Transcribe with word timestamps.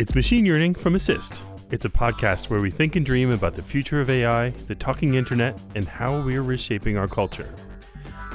It's 0.00 0.14
Machine 0.14 0.46
Yearning 0.46 0.74
from 0.74 0.94
Assist. 0.94 1.44
It's 1.70 1.84
a 1.84 1.90
podcast 1.90 2.48
where 2.48 2.62
we 2.62 2.70
think 2.70 2.96
and 2.96 3.04
dream 3.04 3.30
about 3.30 3.52
the 3.52 3.62
future 3.62 4.00
of 4.00 4.08
AI, 4.08 4.48
the 4.66 4.74
talking 4.74 5.12
internet, 5.12 5.60
and 5.74 5.86
how 5.86 6.22
we 6.22 6.36
are 6.36 6.42
reshaping 6.42 6.96
our 6.96 7.06
culture. 7.06 7.54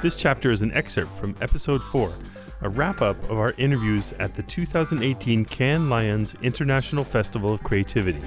This 0.00 0.14
chapter 0.14 0.52
is 0.52 0.62
an 0.62 0.70
excerpt 0.74 1.10
from 1.18 1.34
episode 1.40 1.82
4, 1.82 2.14
a 2.60 2.68
wrap 2.68 3.02
up 3.02 3.20
of 3.24 3.40
our 3.40 3.52
interviews 3.58 4.12
at 4.20 4.32
the 4.36 4.44
2018 4.44 5.44
Cannes 5.44 5.90
Lions 5.90 6.36
International 6.40 7.02
Festival 7.02 7.52
of 7.52 7.64
Creativity. 7.64 8.22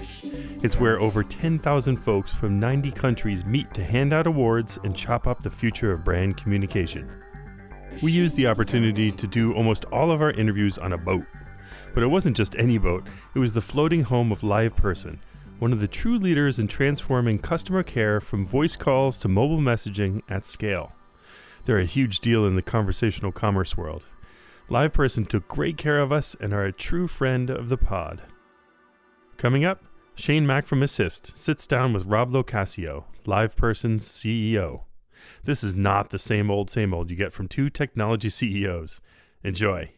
It's 0.61 0.78
where 0.78 1.00
over 1.00 1.23
10,000 1.23 1.95
folks 1.95 2.33
from 2.33 2.59
90 2.59 2.92
countries 2.92 3.45
meet 3.45 3.73
to 3.73 3.86
hand 3.86 4.11
out 4.11 4.28
awards 4.28 4.79
and 4.83 4.93
chop 4.93 5.28
up 5.28 5.43
the 5.43 5.50
future 5.50 5.93
of 5.93 6.03
brand 6.03 6.36
communication. 6.36 7.09
We 8.01 8.11
used 8.11 8.36
the 8.36 8.47
opportunity 8.47 9.14
to 9.14 9.28
do 9.28 9.53
almost 9.53 9.86
all 9.86 10.11
of 10.11 10.21
our 10.21 10.31
interviews 10.31 10.78
on 10.78 10.92
a 10.92 10.97
boat. 10.97 11.23
But 11.93 12.04
it 12.04 12.07
wasn't 12.07 12.38
just 12.38 12.56
any 12.56 12.78
boat, 12.78 13.04
it 13.34 13.39
was 13.39 13.54
the 13.54 13.61
floating 13.61 14.04
home 14.04 14.32
of 14.32 14.42
LivePerson, 14.42 15.18
one 15.60 15.74
of 15.74 15.79
the 15.79 15.88
true 15.88 16.18
leaders 16.18 16.60
in 16.60 16.68
transforming 16.68 17.39
customer 17.39 17.84
care 17.84 18.21
from 18.21 18.46
voice 18.46 18.75
calls 18.75 19.18
to 19.20 19.28
mobile 19.28 19.57
messaging 19.57 20.21
at 20.29 20.46
scale. 20.46 20.93
They're 21.65 21.79
a 21.79 21.86
huge 21.86 22.20
deal 22.20 22.46
in 22.46 22.56
the 22.56 22.62
conversational 22.62 23.32
commerce 23.32 23.75
world. 23.75 24.06
LivePerson 24.70 25.28
took 25.28 25.48
great 25.48 25.78
care 25.78 26.00
of 26.00 26.12
us 26.12 26.36
and 26.39 26.54
are 26.54 26.64
a 26.64 26.71
true 26.71 27.07
friend 27.07 27.50
of 27.50 27.70
the 27.70 27.78
pod. 27.78 28.21
Coming 29.37 29.65
up, 29.65 29.84
Shane 30.15 30.46
Mac 30.46 30.65
from 30.65 30.84
Assist 30.84 31.37
sits 31.37 31.65
down 31.65 31.93
with 31.93 32.06
Rob 32.06 32.31
Locascio, 32.31 33.06
LivePerson's 33.26 34.06
CEO. 34.06 34.81
This 35.44 35.64
is 35.64 35.74
not 35.74 36.09
the 36.09 36.20
same 36.20 36.52
old, 36.52 36.70
same 36.70 36.94
old 36.94 37.09
you 37.09 37.18
get 37.18 37.34
from 37.34 37.48
two 37.48 37.70
technology 37.70 38.30
CEOs. 38.30 39.02
Enjoy. 39.44 39.92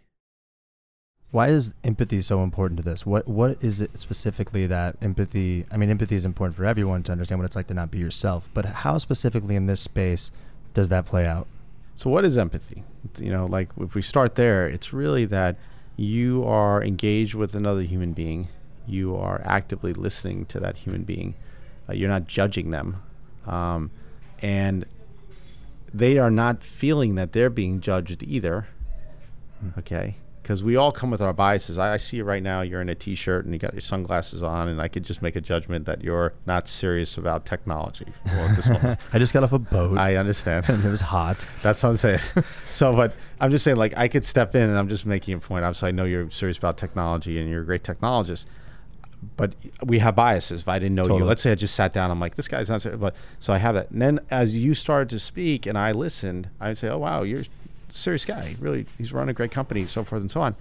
Why 1.31 1.47
is 1.47 1.73
empathy 1.85 2.21
so 2.21 2.43
important 2.43 2.77
to 2.77 2.83
this? 2.83 3.05
What 3.05 3.25
what 3.27 3.57
is 3.63 3.79
it 3.79 3.97
specifically 3.97 4.67
that 4.67 4.97
empathy? 5.01 5.65
I 5.71 5.77
mean, 5.77 5.89
empathy 5.89 6.15
is 6.17 6.25
important 6.25 6.57
for 6.57 6.65
everyone 6.65 7.03
to 7.03 7.11
understand 7.13 7.39
what 7.39 7.45
it's 7.45 7.55
like 7.55 7.67
to 7.67 7.73
not 7.73 7.89
be 7.89 7.99
yourself. 7.99 8.49
But 8.53 8.65
how 8.65 8.97
specifically 8.97 9.55
in 9.55 9.65
this 9.65 9.79
space 9.79 10.31
does 10.73 10.89
that 10.89 11.05
play 11.05 11.25
out? 11.25 11.47
So, 11.95 12.09
what 12.09 12.25
is 12.25 12.37
empathy? 12.37 12.83
You 13.17 13.31
know, 13.31 13.45
like 13.45 13.69
if 13.79 13.95
we 13.95 14.01
start 14.01 14.35
there, 14.35 14.67
it's 14.67 14.91
really 14.91 15.23
that 15.25 15.55
you 15.95 16.43
are 16.43 16.83
engaged 16.83 17.35
with 17.35 17.55
another 17.55 17.83
human 17.83 18.11
being. 18.11 18.49
You 18.85 19.15
are 19.15 19.41
actively 19.45 19.93
listening 19.93 20.45
to 20.47 20.59
that 20.59 20.79
human 20.79 21.03
being. 21.03 21.35
Uh, 21.87 21.93
you're 21.93 22.09
not 22.09 22.27
judging 22.27 22.71
them, 22.71 23.01
um, 23.45 23.91
and 24.41 24.85
they 25.93 26.17
are 26.17 26.31
not 26.31 26.63
feeling 26.63 27.15
that 27.15 27.31
they're 27.31 27.49
being 27.49 27.79
judged 27.79 28.23
either. 28.23 28.67
Hmm. 29.59 29.79
Okay, 29.79 30.15
because 30.41 30.63
we 30.63 30.75
all 30.75 30.91
come 30.91 31.11
with 31.11 31.21
our 31.21 31.33
biases. 31.33 31.77
I, 31.77 31.93
I, 31.93 31.97
see 31.97 32.17
you 32.17 32.23
right 32.23 32.41
now. 32.41 32.61
You're 32.61 32.81
in 32.81 32.89
a 32.89 32.95
t-shirt 32.95 33.45
and 33.45 33.53
you 33.53 33.59
got 33.59 33.73
your 33.73 33.81
sunglasses 33.81 34.41
on, 34.41 34.67
and 34.67 34.81
I 34.81 34.87
could 34.87 35.03
just 35.03 35.21
make 35.21 35.35
a 35.35 35.41
judgment 35.41 35.85
that 35.85 36.03
you're 36.03 36.33
not 36.45 36.67
serious 36.67 37.17
about 37.17 37.45
technology. 37.45 38.07
I 38.25 39.17
just 39.17 39.33
got 39.33 39.43
off 39.43 39.53
a 39.53 39.59
boat. 39.59 39.97
I 39.97 40.15
understand. 40.15 40.67
And 40.67 40.83
it 40.85 40.89
was 40.89 41.01
hot. 41.01 41.45
That's 41.61 41.81
what 41.83 41.89
I'm 41.89 41.97
saying. 41.97 42.21
so, 42.71 42.93
but 42.93 43.13
I'm 43.39 43.51
just 43.51 43.63
saying, 43.63 43.77
like, 43.77 43.95
I 43.95 44.07
could 44.07 44.25
step 44.25 44.55
in, 44.55 44.69
and 44.69 44.77
I'm 44.77 44.89
just 44.89 45.05
making 45.05 45.35
a 45.35 45.39
point. 45.39 45.63
Obviously, 45.63 45.89
I 45.89 45.91
know 45.91 46.05
you're 46.05 46.29
serious 46.31 46.57
about 46.57 46.77
technology, 46.77 47.39
and 47.39 47.49
you're 47.49 47.61
a 47.61 47.65
great 47.65 47.83
technologist. 47.83 48.45
But 49.37 49.53
we 49.85 49.99
have 49.99 50.15
biases. 50.15 50.61
If 50.61 50.67
I 50.67 50.79
didn't 50.79 50.95
know 50.95 51.03
totally. 51.03 51.19
you, 51.19 51.25
let's 51.25 51.43
say 51.43 51.51
I 51.51 51.55
just 51.55 51.75
sat 51.75 51.93
down, 51.93 52.09
I'm 52.09 52.19
like, 52.19 52.35
this 52.35 52.47
guy's 52.47 52.69
not. 52.69 52.81
Serious. 52.81 52.99
But 52.99 53.15
so 53.39 53.53
I 53.53 53.59
have 53.59 53.75
that. 53.75 53.91
And 53.91 54.01
then 54.01 54.19
as 54.31 54.55
you 54.55 54.73
started 54.73 55.09
to 55.09 55.19
speak, 55.19 55.67
and 55.67 55.77
I 55.77 55.91
listened, 55.91 56.49
I 56.59 56.69
would 56.69 56.77
say, 56.79 56.89
oh 56.89 56.97
wow, 56.97 57.21
you're 57.21 57.43
serious 57.91 58.25
guy. 58.25 58.55
Really, 58.59 58.85
he's 58.97 59.13
running 59.13 59.31
a 59.31 59.33
great 59.33 59.51
company, 59.51 59.85
so 59.85 60.03
forth 60.03 60.21
and 60.21 60.31
so 60.31 60.41
on. 60.41 60.55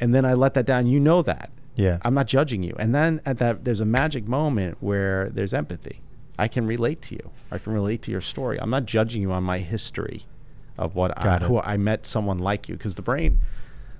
And 0.00 0.14
then 0.14 0.24
I 0.24 0.34
let 0.34 0.54
that 0.54 0.66
down. 0.66 0.86
You 0.86 1.00
know 1.00 1.22
that. 1.22 1.50
Yeah. 1.76 1.98
I'm 2.02 2.14
not 2.14 2.26
judging 2.26 2.62
you. 2.62 2.74
And 2.78 2.94
then 2.94 3.20
at 3.26 3.38
that, 3.38 3.64
there's 3.64 3.80
a 3.80 3.84
magic 3.84 4.26
moment 4.26 4.78
where 4.80 5.28
there's 5.28 5.52
empathy. 5.52 6.00
I 6.38 6.48
can 6.48 6.66
relate 6.66 7.02
to 7.02 7.14
you. 7.14 7.30
I 7.50 7.58
can 7.58 7.72
relate 7.72 8.02
to 8.02 8.10
your 8.10 8.20
story. 8.20 8.60
I'm 8.60 8.70
not 8.70 8.86
judging 8.86 9.22
you 9.22 9.32
on 9.32 9.44
my 9.44 9.58
history 9.58 10.24
of 10.76 10.94
what 10.96 11.16
I, 11.16 11.38
who 11.38 11.60
I 11.60 11.76
met 11.76 12.06
someone 12.06 12.38
like 12.38 12.68
you 12.68 12.76
because 12.76 12.96
the 12.96 13.02
brain, 13.02 13.38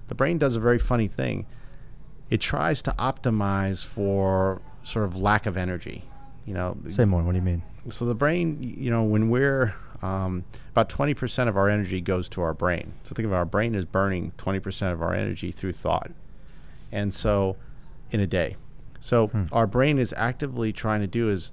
the 0.08 0.14
brain 0.14 0.38
does 0.38 0.56
a 0.56 0.60
very 0.60 0.78
funny 0.78 1.06
thing. 1.06 1.46
It 2.30 2.40
tries 2.40 2.82
to 2.82 2.92
optimize 2.92 3.84
for 3.84 4.60
sort 4.82 5.04
of 5.04 5.16
lack 5.16 5.46
of 5.46 5.56
energy. 5.56 6.04
You 6.44 6.54
know. 6.54 6.76
Say 6.88 7.04
more. 7.04 7.22
What 7.22 7.32
do 7.32 7.38
you 7.38 7.42
mean? 7.42 7.62
So 7.90 8.04
the 8.04 8.14
brain, 8.14 8.58
you 8.60 8.90
know, 8.90 9.04
when 9.04 9.30
we're 9.30 9.74
um, 10.04 10.44
about 10.70 10.90
20% 10.90 11.48
of 11.48 11.56
our 11.56 11.70
energy 11.70 12.00
goes 12.02 12.28
to 12.28 12.42
our 12.42 12.52
brain. 12.52 12.92
So 13.04 13.14
think 13.14 13.24
of 13.24 13.32
our 13.32 13.46
brain 13.46 13.74
is 13.74 13.86
burning 13.86 14.32
20% 14.36 14.92
of 14.92 15.00
our 15.00 15.14
energy 15.14 15.50
through 15.50 15.72
thought. 15.72 16.10
And 16.92 17.12
so 17.14 17.56
in 18.10 18.20
a 18.20 18.26
day. 18.26 18.56
So 19.00 19.28
hmm. 19.28 19.44
our 19.50 19.66
brain 19.66 19.98
is 19.98 20.12
actively 20.16 20.72
trying 20.72 21.00
to 21.00 21.06
do 21.06 21.30
is 21.30 21.52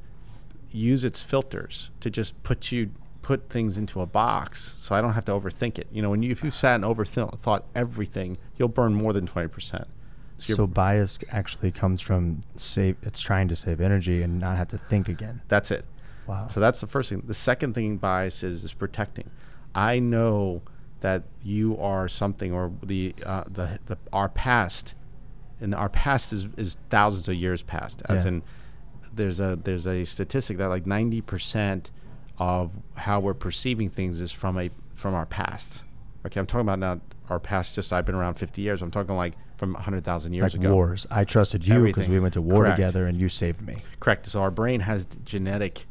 use 0.69 1.03
its 1.03 1.21
filters 1.21 1.91
to 2.01 2.09
just 2.09 2.43
put 2.43 2.71
you 2.71 2.91
put 3.21 3.49
things 3.49 3.77
into 3.77 4.01
a 4.01 4.05
box 4.05 4.73
so 4.77 4.95
I 4.95 5.01
don't 5.01 5.13
have 5.13 5.25
to 5.25 5.31
overthink 5.31 5.77
it. 5.77 5.87
You 5.91 6.01
know, 6.01 6.09
when 6.09 6.21
you 6.23 6.31
if 6.31 6.43
you 6.43 6.51
sat 6.51 6.75
and 6.75 6.83
overthought 6.83 7.63
everything, 7.73 8.37
you'll 8.57 8.67
burn 8.67 8.93
more 8.93 9.13
than 9.13 9.27
20%. 9.27 9.85
So, 10.37 10.55
so 10.55 10.67
bias 10.67 11.19
actually 11.29 11.71
comes 11.71 12.01
from 12.01 12.41
save 12.55 12.97
it's 13.03 13.21
trying 13.21 13.47
to 13.47 13.55
save 13.55 13.79
energy 13.79 14.21
and 14.21 14.39
not 14.39 14.57
have 14.57 14.67
to 14.69 14.77
think 14.77 15.07
again. 15.07 15.41
That's 15.47 15.71
it. 15.71 15.85
Wow. 16.27 16.47
So 16.47 16.59
that's 16.59 16.81
the 16.81 16.87
first 16.87 17.09
thing. 17.09 17.23
The 17.25 17.33
second 17.33 17.73
thing 17.73 17.97
bias 17.97 18.43
is 18.43 18.63
is 18.63 18.73
protecting. 18.73 19.29
I 19.73 19.99
know 19.99 20.61
that 21.01 21.23
you 21.43 21.77
are 21.77 22.07
something, 22.07 22.53
or 22.53 22.71
the 22.83 23.13
uh, 23.25 23.43
the, 23.45 23.79
the 23.85 23.97
our 24.13 24.29
past, 24.29 24.93
and 25.59 25.73
our 25.73 25.89
past 25.89 26.31
is, 26.33 26.47
is 26.57 26.77
thousands 26.89 27.27
of 27.27 27.35
years 27.35 27.63
past. 27.63 28.01
As 28.07 28.23
yeah. 28.23 28.29
in, 28.29 28.43
there's 29.13 29.39
a 29.39 29.55
there's 29.55 29.87
a 29.87 30.05
statistic 30.05 30.57
that 30.57 30.67
like 30.67 30.85
ninety 30.85 31.21
percent 31.21 31.91
of 32.37 32.71
how 32.95 33.19
we're 33.19 33.33
perceiving 33.33 33.89
things 33.89 34.21
is 34.21 34.31
from 34.31 34.57
a 34.57 34.69
from 34.93 35.15
our 35.15 35.25
past. 35.25 35.83
Okay, 36.25 36.39
I'm 36.39 36.45
talking 36.45 36.61
about 36.61 36.79
now 36.79 37.01
our 37.29 37.39
past. 37.39 37.75
Just 37.75 37.91
I've 37.91 38.05
been 38.05 38.15
around 38.15 38.35
50 38.35 38.61
years. 38.61 38.81
I'm 38.81 38.91
talking 38.91 39.15
like 39.15 39.33
from 39.57 39.73
100,000 39.73 40.33
years 40.33 40.53
like 40.53 40.61
ago. 40.61 40.73
Wars. 40.73 41.07
I 41.09 41.23
trusted 41.23 41.65
you 41.65 41.83
because 41.83 42.07
we 42.07 42.19
went 42.19 42.33
to 42.35 42.41
war 42.41 42.63
Correct. 42.63 42.77
together, 42.77 43.07
and 43.07 43.19
you 43.19 43.29
saved 43.29 43.61
me. 43.61 43.77
Correct. 43.99 44.27
So 44.27 44.41
our 44.41 44.51
brain 44.51 44.81
has 44.81 45.07
genetic 45.23 45.85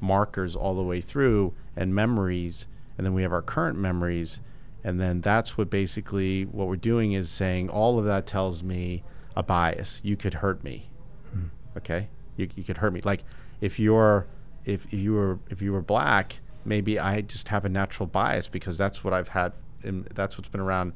markers 0.00 0.56
all 0.56 0.74
the 0.74 0.82
way 0.82 1.00
through 1.00 1.52
and 1.76 1.94
memories 1.94 2.66
and 2.96 3.06
then 3.06 3.14
we 3.14 3.22
have 3.22 3.32
our 3.32 3.42
current 3.42 3.78
memories 3.78 4.40
and 4.82 5.00
then 5.00 5.20
that's 5.20 5.58
what 5.58 5.68
basically 5.68 6.44
what 6.44 6.66
we're 6.66 6.76
doing 6.76 7.12
is 7.12 7.30
saying 7.30 7.68
all 7.68 7.98
of 7.98 8.04
that 8.06 8.26
tells 8.26 8.62
me 8.62 9.02
a 9.36 9.42
bias. 9.42 10.00
You 10.02 10.16
could 10.16 10.34
hurt 10.34 10.64
me. 10.64 10.90
Hmm. 11.32 11.44
okay? 11.76 12.08
You, 12.36 12.48
you 12.56 12.64
could 12.64 12.78
hurt 12.78 12.92
me. 12.92 13.00
Like 13.04 13.24
if 13.60 13.78
you're 13.78 14.26
if 14.64 14.92
you 14.92 15.12
were 15.14 15.38
if 15.48 15.62
you 15.62 15.72
were 15.72 15.80
black 15.80 16.38
maybe 16.64 16.98
i 16.98 17.20
just 17.20 17.48
have 17.48 17.64
a 17.64 17.68
natural 17.68 18.06
bias 18.06 18.46
because 18.48 18.76
that's 18.76 19.02
what 19.02 19.14
i've 19.14 19.28
had 19.28 19.52
and 19.82 20.04
that's 20.14 20.36
what's 20.36 20.50
been 20.50 20.60
around 20.60 20.92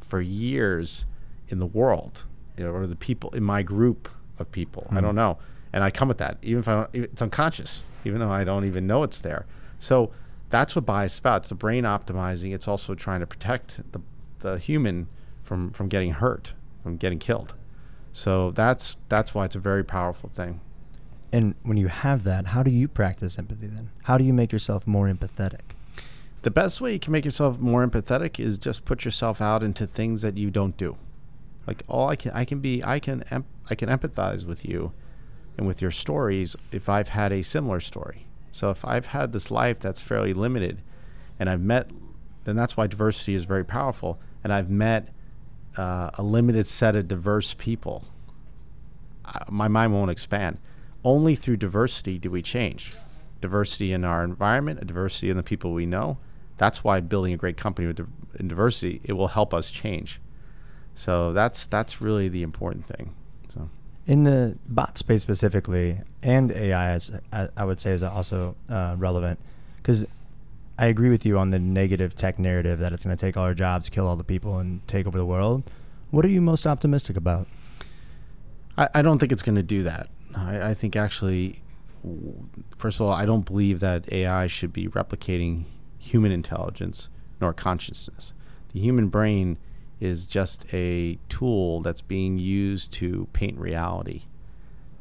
for 0.00 0.20
years 0.20 1.04
in 1.48 1.58
the 1.58 1.66
world 1.66 2.24
you 2.56 2.64
know, 2.64 2.70
or 2.70 2.86
the 2.86 2.96
people 2.96 3.30
in 3.30 3.42
my 3.42 3.62
group 3.62 4.08
of 4.38 4.50
people. 4.52 4.86
Hmm. 4.90 4.98
i 4.98 5.00
don't 5.00 5.14
know. 5.14 5.38
And 5.72 5.84
i 5.84 5.90
come 5.90 6.08
with 6.08 6.18
that 6.18 6.38
even 6.42 6.60
if 6.60 6.68
i 6.68 6.74
don't 6.74 6.90
it's 6.94 7.22
unconscious 7.22 7.82
even 8.04 8.20
though 8.20 8.30
I 8.30 8.44
don't 8.44 8.64
even 8.64 8.86
know 8.86 9.02
it's 9.02 9.20
there. 9.20 9.46
So 9.78 10.10
that's 10.50 10.74
what 10.74 10.86
bias 10.86 11.14
is 11.14 11.18
about. 11.18 11.42
It's 11.42 11.48
the 11.50 11.54
brain 11.54 11.84
optimizing. 11.84 12.54
It's 12.54 12.68
also 12.68 12.94
trying 12.94 13.20
to 13.20 13.26
protect 13.26 13.80
the, 13.92 14.00
the 14.40 14.58
human 14.58 15.08
from, 15.42 15.70
from 15.72 15.88
getting 15.88 16.12
hurt, 16.12 16.54
from 16.82 16.96
getting 16.96 17.18
killed. 17.18 17.54
So 18.12 18.50
that's 18.50 18.96
that's 19.08 19.34
why 19.34 19.44
it's 19.44 19.54
a 19.54 19.60
very 19.60 19.84
powerful 19.84 20.28
thing. 20.28 20.60
And 21.32 21.54
when 21.62 21.76
you 21.76 21.88
have 21.88 22.24
that, 22.24 22.46
how 22.46 22.62
do 22.62 22.70
you 22.70 22.88
practice 22.88 23.38
empathy 23.38 23.66
then? 23.66 23.90
How 24.04 24.16
do 24.16 24.24
you 24.24 24.32
make 24.32 24.50
yourself 24.50 24.86
more 24.86 25.06
empathetic? 25.06 25.60
The 26.42 26.50
best 26.50 26.80
way 26.80 26.94
you 26.94 26.98
can 26.98 27.12
make 27.12 27.24
yourself 27.24 27.60
more 27.60 27.86
empathetic 27.86 28.40
is 28.40 28.58
just 28.58 28.84
put 28.84 29.04
yourself 29.04 29.40
out 29.40 29.62
into 29.62 29.86
things 29.86 30.22
that 30.22 30.38
you 30.38 30.50
don't 30.50 30.76
do. 30.76 30.96
Like 31.66 31.82
all 31.86 32.08
I 32.08 32.16
can 32.16 32.32
I 32.32 32.44
can 32.44 32.60
be 32.60 32.82
I 32.82 32.98
can 32.98 33.44
I 33.68 33.74
can 33.74 33.88
empathize 33.88 34.46
with 34.46 34.64
you 34.64 34.92
and 35.58 35.66
with 35.66 35.82
your 35.82 35.90
stories 35.90 36.56
if 36.72 36.88
I've 36.88 37.08
had 37.08 37.32
a 37.32 37.42
similar 37.42 37.80
story. 37.80 38.24
So 38.52 38.70
if 38.70 38.84
I've 38.84 39.06
had 39.06 39.32
this 39.32 39.50
life 39.50 39.80
that's 39.80 40.00
fairly 40.00 40.32
limited 40.32 40.80
and 41.38 41.50
I've 41.50 41.60
met, 41.60 41.90
then 42.44 42.56
that's 42.56 42.76
why 42.76 42.86
diversity 42.86 43.34
is 43.34 43.44
very 43.44 43.64
powerful. 43.64 44.18
And 44.42 44.52
I've 44.52 44.70
met 44.70 45.08
uh, 45.76 46.10
a 46.14 46.22
limited 46.22 46.66
set 46.66 46.96
of 46.96 47.08
diverse 47.08 47.54
people. 47.54 48.04
I, 49.24 49.44
my 49.50 49.68
mind 49.68 49.92
won't 49.92 50.10
expand. 50.10 50.58
Only 51.04 51.34
through 51.34 51.58
diversity 51.58 52.18
do 52.18 52.30
we 52.30 52.40
change. 52.40 52.94
Diversity 53.40 53.92
in 53.92 54.04
our 54.04 54.24
environment, 54.24 54.80
a 54.80 54.84
diversity 54.84 55.28
in 55.28 55.36
the 55.36 55.42
people 55.42 55.72
we 55.72 55.86
know. 55.86 56.18
That's 56.56 56.82
why 56.82 57.00
building 57.00 57.32
a 57.32 57.36
great 57.36 57.56
company 57.56 57.86
with 57.86 58.00
in 58.38 58.48
diversity, 58.48 59.00
it 59.04 59.12
will 59.12 59.28
help 59.28 59.52
us 59.52 59.70
change. 59.70 60.20
So 60.94 61.32
that's 61.32 61.66
that's 61.66 62.00
really 62.00 62.28
the 62.28 62.42
important 62.42 62.84
thing. 62.84 63.14
In 64.08 64.24
the 64.24 64.56
bot 64.66 64.96
space 64.96 65.20
specifically, 65.20 66.00
and 66.22 66.50
AI, 66.50 66.92
as 66.92 67.12
I 67.30 67.64
would 67.66 67.78
say, 67.78 67.90
is 67.90 68.02
also 68.02 68.56
uh, 68.70 68.96
relevant 68.98 69.38
because 69.76 70.06
I 70.78 70.86
agree 70.86 71.10
with 71.10 71.26
you 71.26 71.36
on 71.36 71.50
the 71.50 71.58
negative 71.58 72.16
tech 72.16 72.38
narrative 72.38 72.78
that 72.78 72.94
it's 72.94 73.04
going 73.04 73.14
to 73.14 73.20
take 73.20 73.36
all 73.36 73.44
our 73.44 73.52
jobs, 73.52 73.90
kill 73.90 74.06
all 74.06 74.16
the 74.16 74.24
people, 74.24 74.58
and 74.58 74.80
take 74.88 75.06
over 75.06 75.18
the 75.18 75.26
world. 75.26 75.70
What 76.10 76.24
are 76.24 76.28
you 76.28 76.40
most 76.40 76.66
optimistic 76.66 77.18
about? 77.18 77.48
I, 78.78 78.88
I 78.94 79.02
don't 79.02 79.18
think 79.18 79.30
it's 79.30 79.42
going 79.42 79.56
to 79.56 79.62
do 79.62 79.82
that. 79.82 80.08
I, 80.34 80.70
I 80.70 80.74
think 80.74 80.96
actually, 80.96 81.60
first 82.78 83.00
of 83.00 83.06
all, 83.06 83.12
I 83.12 83.26
don't 83.26 83.44
believe 83.44 83.80
that 83.80 84.10
AI 84.10 84.46
should 84.46 84.72
be 84.72 84.88
replicating 84.88 85.64
human 85.98 86.32
intelligence 86.32 87.10
nor 87.42 87.52
consciousness. 87.52 88.32
The 88.72 88.80
human 88.80 89.08
brain 89.08 89.58
is 90.00 90.26
just 90.26 90.66
a 90.72 91.18
tool 91.28 91.80
that's 91.80 92.00
being 92.00 92.38
used 92.38 92.92
to 92.92 93.28
paint 93.32 93.58
reality. 93.58 94.22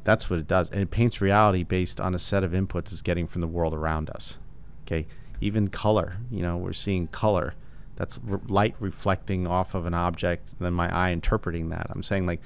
That's 0.04 0.30
what 0.30 0.40
it 0.40 0.48
does. 0.48 0.70
And 0.72 0.82
it 0.82 0.92
paints 0.92 1.22
reality 1.22 1.64
based 1.64 2.00
on 2.00 2.16
a 2.16 2.20
set 2.20 2.44
of 2.44 2.52
inputs 2.52 2.92
it's 2.92 3.02
getting 3.02 3.28
from 3.28 3.42
the 3.42 3.48
world 3.48 3.74
around 3.74 4.10
us. 4.10 4.38
Okay. 4.86 5.06
Even 5.42 5.68
color, 5.68 6.18
you 6.32 6.42
know, 6.42 6.58
we're 6.58 6.74
seeing 6.74 7.08
color. 7.08 7.54
That's 7.96 8.20
r- 8.30 8.42
light 8.48 8.76
reflecting 8.80 9.46
off 9.46 9.76
of 9.76 9.86
an 9.86 9.94
object, 9.94 10.52
and 10.52 10.66
then 10.66 10.74
my 10.74 10.94
eye 10.96 11.12
interpreting 11.12 11.70
that. 11.70 11.88
I'm 11.90 12.04
saying, 12.04 12.26
like, 12.26 12.42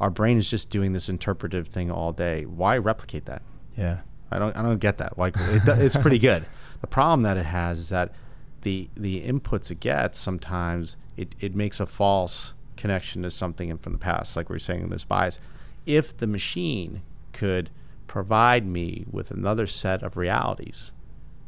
our 0.00 0.10
brain 0.10 0.38
is 0.38 0.50
just 0.50 0.70
doing 0.70 0.92
this 0.92 1.08
interpretive 1.08 1.68
thing 1.68 1.90
all 1.90 2.12
day. 2.12 2.44
Why 2.44 2.76
replicate 2.76 3.26
that? 3.26 3.42
Yeah. 3.76 4.00
I 4.30 4.38
don't 4.38 4.56
I 4.56 4.62
don't 4.62 4.78
get 4.78 4.98
that. 4.98 5.16
Like 5.16 5.36
it, 5.38 5.62
it's 5.66 5.96
pretty 5.96 6.18
good. 6.18 6.46
The 6.80 6.88
problem 6.88 7.22
that 7.22 7.38
it 7.38 7.46
has 7.46 7.78
is 7.78 7.88
that 7.88 8.12
the 8.60 8.90
the 8.94 9.22
inputs 9.22 9.70
it 9.70 9.80
gets 9.80 10.18
sometimes 10.18 10.98
it, 11.16 11.34
it 11.40 11.54
makes 11.54 11.80
a 11.80 11.86
false 11.86 12.54
connection 12.76 13.22
to 13.22 13.30
something 13.30 13.76
from 13.78 13.92
the 13.92 13.98
past, 13.98 14.36
like 14.36 14.48
we 14.48 14.56
are 14.56 14.60
saying 14.60 14.82
in 14.82 14.90
this 14.90 15.04
bias. 15.04 15.38
If 15.86 16.16
the 16.16 16.26
machine 16.26 17.02
could 17.32 17.70
provide 18.06 18.66
me 18.66 19.04
with 19.10 19.30
another 19.30 19.66
set 19.66 20.02
of 20.02 20.16
realities, 20.16 20.92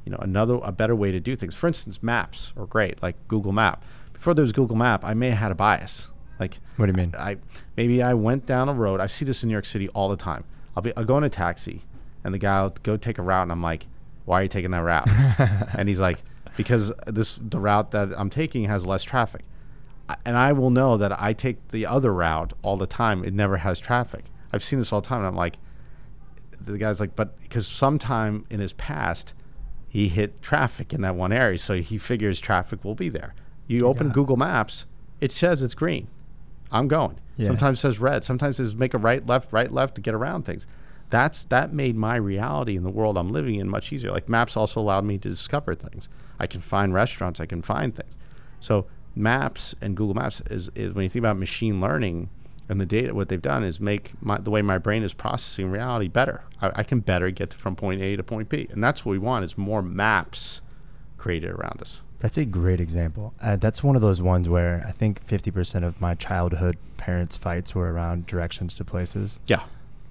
you 0.04 0.12
know, 0.12 0.18
another 0.20 0.58
a 0.62 0.72
better 0.72 0.94
way 0.94 1.12
to 1.12 1.20
do 1.20 1.34
things. 1.36 1.54
For 1.54 1.66
instance, 1.66 2.02
maps 2.02 2.52
are 2.56 2.66
great, 2.66 3.02
like 3.02 3.16
Google 3.28 3.52
Map. 3.52 3.84
Before 4.12 4.34
there 4.34 4.42
was 4.42 4.52
Google 4.52 4.76
Map, 4.76 5.04
I 5.04 5.14
may 5.14 5.30
have 5.30 5.38
had 5.38 5.52
a 5.52 5.54
bias. 5.54 6.10
Like 6.38 6.58
What 6.76 6.86
do 6.86 6.92
you 6.92 6.96
mean? 6.96 7.14
I 7.18 7.38
maybe 7.76 8.02
I 8.02 8.14
went 8.14 8.46
down 8.46 8.68
a 8.68 8.74
road. 8.74 9.00
I 9.00 9.06
see 9.06 9.24
this 9.24 9.42
in 9.42 9.48
New 9.48 9.54
York 9.54 9.64
City 9.64 9.88
all 9.88 10.08
the 10.08 10.16
time. 10.16 10.44
I'll 10.76 10.82
be 10.82 10.96
I'll 10.96 11.04
go 11.04 11.18
in 11.18 11.24
a 11.24 11.28
taxi, 11.28 11.82
and 12.22 12.32
the 12.32 12.38
guy 12.38 12.62
will 12.62 12.76
go 12.82 12.96
take 12.96 13.18
a 13.18 13.22
route, 13.22 13.42
and 13.42 13.52
I'm 13.52 13.62
like, 13.62 13.86
"Why 14.24 14.40
are 14.40 14.42
you 14.44 14.48
taking 14.48 14.70
that 14.72 14.82
route?" 14.82 15.08
and 15.78 15.88
he's 15.88 16.00
like, 16.00 16.18
"Because 16.56 16.92
this 17.06 17.38
the 17.40 17.58
route 17.58 17.90
that 17.92 18.10
I'm 18.16 18.30
taking 18.30 18.64
has 18.64 18.86
less 18.86 19.02
traffic." 19.02 19.42
And 20.24 20.36
I 20.36 20.52
will 20.52 20.70
know 20.70 20.96
that 20.96 21.20
I 21.20 21.32
take 21.32 21.68
the 21.68 21.86
other 21.86 22.12
route 22.12 22.52
all 22.62 22.76
the 22.76 22.86
time. 22.86 23.24
It 23.24 23.34
never 23.34 23.58
has 23.58 23.80
traffic. 23.80 24.26
I've 24.52 24.62
seen 24.62 24.78
this 24.78 24.92
all 24.92 25.00
the 25.00 25.08
time. 25.08 25.18
And 25.18 25.26
I'm 25.28 25.36
like, 25.36 25.58
the 26.60 26.78
guy's 26.78 27.00
like, 27.00 27.16
but 27.16 27.38
because 27.40 27.66
sometime 27.66 28.44
in 28.50 28.60
his 28.60 28.72
past, 28.72 29.32
he 29.88 30.08
hit 30.08 30.42
traffic 30.42 30.92
in 30.92 31.00
that 31.02 31.16
one 31.16 31.32
area, 31.32 31.58
so 31.58 31.80
he 31.80 31.98
figures 31.98 32.38
traffic 32.38 32.84
will 32.84 32.94
be 32.94 33.08
there. 33.08 33.34
You 33.66 33.86
open 33.86 34.08
Yeah. 34.08 34.12
Google 34.12 34.36
Maps, 34.36 34.86
it 35.20 35.32
says 35.32 35.62
it's 35.62 35.74
green. 35.74 36.08
I'm 36.70 36.88
going. 36.88 37.18
Yeah. 37.36 37.46
Sometimes 37.46 37.78
it 37.78 37.82
says 37.82 37.98
red. 37.98 38.24
Sometimes 38.24 38.58
it 38.58 38.64
says 38.64 38.74
make 38.74 38.94
a 38.94 38.98
right, 38.98 39.24
left, 39.26 39.52
right, 39.52 39.70
left 39.70 39.94
to 39.96 40.00
get 40.00 40.14
around 40.14 40.44
things. 40.44 40.66
That's 41.10 41.44
that 41.46 41.72
made 41.72 41.96
my 41.96 42.16
reality 42.16 42.76
in 42.76 42.82
the 42.82 42.90
world 42.90 43.16
I'm 43.16 43.30
living 43.30 43.54
in 43.56 43.68
much 43.68 43.92
easier. 43.92 44.10
Like 44.10 44.28
maps 44.28 44.56
also 44.56 44.80
allowed 44.80 45.04
me 45.04 45.18
to 45.18 45.28
discover 45.28 45.74
things. 45.74 46.08
I 46.38 46.46
can 46.46 46.60
find 46.60 46.92
restaurants. 46.92 47.38
I 47.40 47.46
can 47.46 47.62
find 47.62 47.94
things. 47.94 48.16
So 48.58 48.86
maps 49.16 49.74
and 49.80 49.96
Google 49.96 50.14
Maps 50.14 50.40
is, 50.50 50.70
is 50.74 50.92
when 50.92 51.02
you 51.04 51.08
think 51.08 51.22
about 51.22 51.36
machine 51.38 51.80
learning 51.80 52.28
and 52.68 52.80
the 52.80 52.86
data, 52.86 53.14
what 53.14 53.28
they've 53.28 53.40
done 53.40 53.64
is 53.64 53.80
make 53.80 54.12
my, 54.20 54.38
the 54.38 54.50
way 54.50 54.60
my 54.60 54.78
brain 54.78 55.02
is 55.02 55.14
processing 55.14 55.70
reality 55.70 56.08
better. 56.08 56.42
I, 56.60 56.72
I 56.76 56.82
can 56.82 57.00
better 57.00 57.30
get 57.30 57.54
from 57.54 57.76
point 57.76 58.02
A 58.02 58.16
to 58.16 58.22
point 58.22 58.48
B, 58.48 58.68
and 58.70 58.82
that's 58.82 59.04
what 59.04 59.12
we 59.12 59.18
want 59.18 59.44
is 59.44 59.56
more 59.56 59.82
maps 59.82 60.60
created 61.16 61.50
around 61.50 61.80
us. 61.80 62.02
That's 62.18 62.38
a 62.38 62.44
great 62.44 62.80
example. 62.80 63.34
Uh, 63.40 63.56
that's 63.56 63.84
one 63.84 63.94
of 63.94 64.02
those 64.02 64.20
ones 64.22 64.48
where 64.48 64.84
I 64.86 64.90
think 64.90 65.24
50% 65.26 65.84
of 65.84 66.00
my 66.00 66.14
childhood 66.14 66.76
parents' 66.96 67.36
fights 67.36 67.74
were 67.74 67.92
around 67.92 68.26
directions 68.26 68.74
to 68.76 68.84
places. 68.84 69.38
Yeah. 69.46 69.62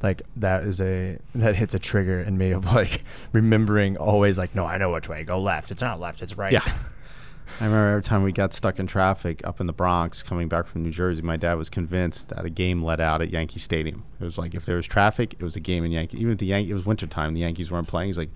Like 0.03 0.21
that 0.35 0.63
is 0.63 0.79
a 0.79 1.17
that 1.33 1.55
hits 1.55 1.73
a 1.73 1.79
trigger 1.79 2.21
in 2.21 2.37
me 2.37 2.51
of 2.51 2.65
like 2.73 3.03
remembering 3.31 3.97
always 3.97 4.37
like 4.37 4.53
no 4.53 4.65
I 4.65 4.77
know 4.77 4.91
which 4.91 5.09
way 5.09 5.23
go 5.23 5.39
left 5.39 5.71
it's 5.71 5.81
not 5.81 5.99
left 5.99 6.21
it's 6.21 6.37
right 6.37 6.51
Yeah. 6.51 6.61
I 7.59 7.65
remember 7.65 7.89
every 7.89 8.03
time 8.03 8.23
we 8.23 8.31
got 8.31 8.53
stuck 8.53 8.79
in 8.79 8.87
traffic 8.87 9.41
up 9.45 9.59
in 9.59 9.67
the 9.67 9.73
Bronx 9.73 10.23
coming 10.23 10.47
back 10.47 10.67
from 10.67 10.83
New 10.83 10.91
Jersey, 10.91 11.21
my 11.21 11.37
dad 11.37 11.55
was 11.55 11.69
convinced 11.69 12.29
that 12.29 12.43
a 12.45 12.49
game 12.49 12.83
let 12.83 12.99
out 12.99 13.21
at 13.21 13.29
Yankee 13.29 13.59
Stadium. 13.59 14.03
It 14.19 14.23
was 14.23 14.37
like 14.37 14.53
if 14.53 14.65
there 14.65 14.75
was 14.75 14.87
traffic, 14.87 15.33
it 15.33 15.43
was 15.43 15.55
a 15.55 15.59
game 15.59 15.83
in 15.83 15.91
Yankee. 15.91 16.19
Even 16.19 16.33
if 16.33 16.39
the 16.39 16.47
Yankee, 16.47 16.71
it 16.71 16.73
was 16.73 16.85
wintertime, 16.85 17.33
the 17.33 17.41
Yankees 17.41 17.71
weren't 17.71 17.87
playing. 17.87 18.09
He's 18.09 18.17
like, 18.17 18.31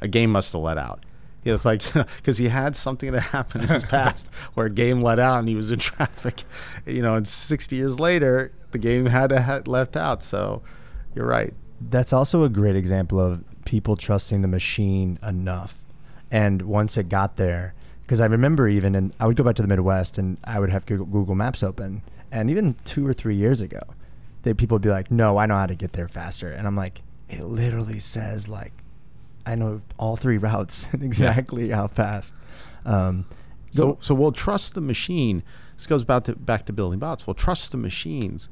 a 0.00 0.08
game 0.08 0.30
must 0.30 0.52
have 0.52 0.62
let 0.62 0.78
out. 0.78 1.04
Yeah, 1.44 1.54
it's 1.54 1.64
like 1.64 1.82
because 2.16 2.38
he 2.38 2.48
had 2.48 2.76
something 2.76 3.12
that 3.12 3.20
happened 3.20 3.64
in 3.64 3.70
his 3.70 3.84
past 3.88 4.30
where 4.54 4.66
a 4.66 4.70
game 4.70 5.00
let 5.00 5.18
out 5.18 5.38
and 5.38 5.48
he 5.48 5.54
was 5.54 5.70
in 5.70 5.78
traffic. 5.80 6.44
You 6.86 7.02
know, 7.02 7.14
and 7.14 7.26
60 7.26 7.76
years 7.76 7.98
later, 7.98 8.52
the 8.72 8.78
game 8.78 9.06
had 9.06 9.30
to 9.30 9.42
ha- 9.42 9.62
left 9.66 9.96
out. 9.96 10.22
So 10.22 10.62
you're 11.14 11.26
right. 11.26 11.54
That's 11.80 12.12
also 12.12 12.44
a 12.44 12.48
great 12.48 12.76
example 12.76 13.18
of 13.18 13.42
people 13.64 13.96
trusting 13.96 14.42
the 14.42 14.48
machine 14.48 15.18
enough. 15.26 15.84
And 16.30 16.62
once 16.62 16.96
it 16.96 17.08
got 17.08 17.36
there, 17.36 17.74
because 18.10 18.18
I 18.18 18.26
remember 18.26 18.66
even, 18.66 18.96
and 18.96 19.14
I 19.20 19.28
would 19.28 19.36
go 19.36 19.44
back 19.44 19.54
to 19.54 19.62
the 19.62 19.68
Midwest 19.68 20.18
and 20.18 20.36
I 20.42 20.58
would 20.58 20.68
have 20.70 20.84
Google, 20.84 21.06
Google 21.06 21.36
Maps 21.36 21.62
open. 21.62 22.02
And 22.32 22.50
even 22.50 22.74
two 22.84 23.06
or 23.06 23.12
three 23.12 23.36
years 23.36 23.60
ago, 23.60 23.78
they, 24.42 24.52
people 24.52 24.74
would 24.74 24.82
be 24.82 24.88
like, 24.88 25.12
no, 25.12 25.38
I 25.38 25.46
know 25.46 25.54
how 25.54 25.66
to 25.66 25.76
get 25.76 25.92
there 25.92 26.08
faster. 26.08 26.50
And 26.50 26.66
I'm 26.66 26.74
like, 26.74 27.02
it 27.28 27.44
literally 27.44 28.00
says, 28.00 28.48
like, 28.48 28.72
I 29.46 29.54
know 29.54 29.82
all 29.96 30.16
three 30.16 30.38
routes 30.48 30.88
and 30.92 31.04
exactly 31.04 31.68
how 31.68 31.86
fast. 31.86 32.34
Um, 32.84 33.26
So, 33.70 33.96
so 34.00 34.12
we'll 34.16 34.32
trust 34.32 34.74
the 34.74 34.80
machine. 34.80 35.44
This 35.76 35.86
goes 35.86 36.02
back 36.02 36.24
to 36.24 36.34
back 36.34 36.66
to 36.66 36.72
building 36.72 36.98
bots. 36.98 37.28
We'll 37.28 37.34
trust 37.34 37.70
the 37.70 37.76
machines 37.78 38.48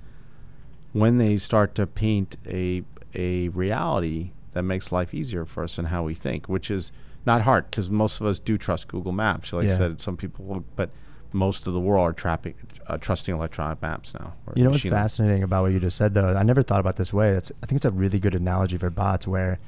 when 0.93 1.19
they 1.19 1.37
start 1.37 1.75
to 1.75 1.87
paint 1.89 2.37
a 2.47 2.85
a 3.13 3.49
reality 3.49 4.31
that 4.53 4.63
makes 4.63 4.93
life 4.93 5.13
easier 5.13 5.45
for 5.45 5.65
us 5.65 5.79
and 5.79 5.89
how 5.89 6.05
we 6.05 6.15
think, 6.15 6.49
which 6.49 6.71
is 6.71 6.93
not 7.27 7.43
hard 7.43 7.71
because 7.71 7.91
most 7.91 8.21
of 8.21 8.27
us 8.27 8.39
do 8.39 8.57
trust 8.59 8.89
Google 8.89 9.13
Maps. 9.13 9.53
Like 9.53 9.69
I 9.69 9.77
said, 9.77 10.01
some 10.01 10.17
people, 10.17 10.65
but 10.77 10.91
most 11.33 11.67
of 11.67 11.75
the 11.75 11.81
world 11.81 12.09
are 12.09 12.13
trapping, 12.13 12.55
uh, 12.87 12.97
trusting 12.99 13.35
electronic 13.35 13.83
maps 13.83 14.15
now. 14.15 14.35
You 14.55 14.65
know 14.65 14.71
what's 14.71 14.85
learning. 14.85 14.99
fascinating 14.99 15.43
about 15.43 15.63
what 15.63 15.73
you 15.73 15.81
just 15.81 15.97
said, 15.97 16.15
though? 16.15 16.35
I 16.35 16.43
never 16.43 16.63
thought 16.63 16.81
about 16.81 16.97
this 16.97 17.13
way. 17.13 17.31
It's, 17.31 17.53
I 17.63 17.67
think 17.67 17.77
it's 17.77 17.85
a 17.85 17.91
really 17.91 18.19
good 18.19 18.35
analogy 18.35 18.79
for 18.79 18.91
bots 18.91 19.27
where 19.27 19.59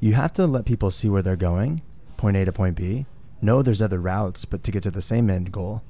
you 0.00 0.14
have 0.14 0.32
to 0.34 0.46
let 0.46 0.64
people 0.64 0.90
see 0.90 1.08
where 1.08 1.22
they're 1.22 1.36
going, 1.36 1.82
point 2.16 2.36
A 2.36 2.44
to 2.44 2.52
point 2.52 2.76
B, 2.76 3.06
know 3.40 3.62
there's 3.62 3.82
other 3.82 4.00
routes, 4.00 4.44
but 4.44 4.62
to 4.64 4.70
get 4.70 4.82
to 4.84 4.90
the 4.90 5.02
same 5.02 5.28
end 5.28 5.52
goal. 5.52 5.82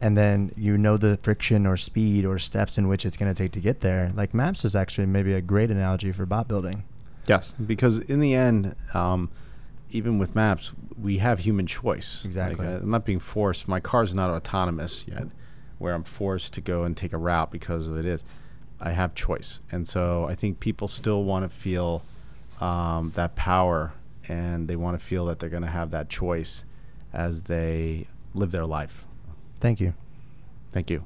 And 0.00 0.16
then 0.16 0.52
you 0.56 0.76
know 0.76 0.96
the 0.96 1.18
friction 1.22 1.64
or 1.64 1.76
speed 1.76 2.24
or 2.24 2.38
steps 2.38 2.76
in 2.76 2.88
which 2.88 3.06
it's 3.06 3.16
going 3.16 3.32
to 3.32 3.40
take 3.40 3.52
to 3.52 3.60
get 3.60 3.80
there. 3.82 4.10
Like 4.14 4.34
maps 4.34 4.64
is 4.64 4.74
actually 4.74 5.06
maybe 5.06 5.32
a 5.32 5.40
great 5.40 5.70
analogy 5.70 6.10
for 6.10 6.26
bot 6.26 6.48
building. 6.48 6.82
Yes, 7.28 7.54
because 7.64 7.98
in 7.98 8.18
the 8.18 8.34
end, 8.34 8.74
um, 8.94 9.30
even 9.92 10.18
with 10.18 10.34
maps, 10.34 10.72
we 11.00 11.18
have 11.18 11.40
human 11.40 11.66
choice. 11.66 12.24
Exactly. 12.24 12.64
Like, 12.66 12.76
uh, 12.76 12.80
I'm 12.82 12.90
not 12.90 13.04
being 13.04 13.20
forced. 13.20 13.68
My 13.68 13.80
car's 13.80 14.14
not 14.14 14.30
autonomous 14.30 15.06
yet, 15.06 15.24
where 15.78 15.94
I'm 15.94 16.04
forced 16.04 16.54
to 16.54 16.60
go 16.60 16.82
and 16.84 16.96
take 16.96 17.12
a 17.12 17.18
route 17.18 17.50
because 17.50 17.88
of 17.88 17.96
it 17.96 18.04
is. 18.04 18.24
I 18.80 18.92
have 18.92 19.14
choice, 19.14 19.60
and 19.70 19.86
so 19.86 20.26
I 20.28 20.34
think 20.34 20.58
people 20.58 20.88
still 20.88 21.22
want 21.22 21.48
to 21.48 21.56
feel 21.56 22.02
um, 22.60 23.12
that 23.14 23.36
power, 23.36 23.92
and 24.26 24.66
they 24.66 24.74
want 24.74 24.98
to 24.98 25.04
feel 25.04 25.26
that 25.26 25.38
they're 25.38 25.50
going 25.50 25.62
to 25.62 25.68
have 25.68 25.92
that 25.92 26.08
choice 26.08 26.64
as 27.12 27.44
they 27.44 28.08
live 28.34 28.50
their 28.50 28.66
life. 28.66 29.04
Thank 29.60 29.80
you. 29.80 29.94
Thank 30.72 30.90
you. 30.90 31.04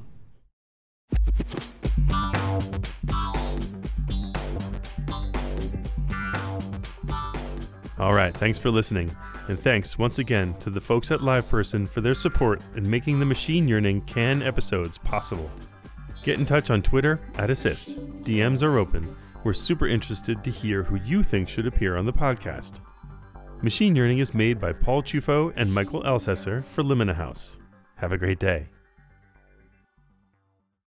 All 7.98 8.12
right, 8.12 8.32
thanks 8.34 8.58
for 8.58 8.70
listening. 8.70 9.14
And 9.48 9.58
thanks 9.58 9.98
once 9.98 10.18
again 10.18 10.54
to 10.60 10.70
the 10.70 10.80
folks 10.80 11.10
at 11.10 11.20
LivePerson 11.20 11.88
for 11.88 12.00
their 12.02 12.14
support 12.14 12.60
in 12.74 12.88
making 12.88 13.18
the 13.18 13.24
Machine 13.24 13.66
Yearning 13.66 14.02
Cannes 14.02 14.42
episodes 14.42 14.98
possible. 14.98 15.50
Get 16.22 16.38
in 16.38 16.44
touch 16.44 16.70
on 16.70 16.82
Twitter 16.82 17.20
at 17.36 17.50
Assist. 17.50 17.98
DMs 18.24 18.62
are 18.62 18.78
open. 18.78 19.16
We're 19.44 19.54
super 19.54 19.86
interested 19.86 20.42
to 20.44 20.50
hear 20.50 20.82
who 20.82 20.96
you 20.96 21.22
think 21.22 21.48
should 21.48 21.66
appear 21.66 21.96
on 21.96 22.04
the 22.04 22.12
podcast. 22.12 22.80
Machine 23.62 23.96
Yearning 23.96 24.18
is 24.18 24.34
made 24.34 24.60
by 24.60 24.72
Paul 24.72 25.02
Chufo 25.02 25.52
and 25.56 25.72
Michael 25.72 26.02
Elsesser 26.02 26.64
for 26.64 26.82
Limina 26.82 27.14
House. 27.14 27.56
Have 27.94 28.12
a 28.12 28.18
great 28.18 28.38
day. 28.38 28.68